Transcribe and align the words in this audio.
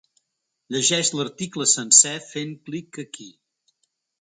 Llegeix 0.75 1.11
l’article 1.17 1.67
sencer 1.73 2.15
fent 2.31 2.57
clic 2.71 3.01
aquí. 3.05 3.29